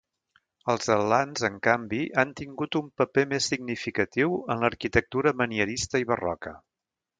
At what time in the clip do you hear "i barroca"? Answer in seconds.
6.05-6.59